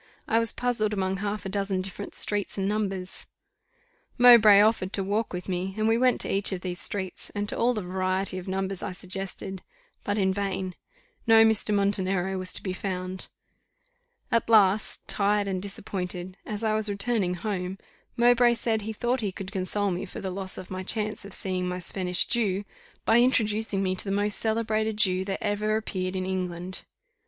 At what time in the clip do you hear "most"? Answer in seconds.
24.11-24.39